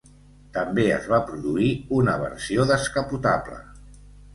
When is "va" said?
1.11-1.21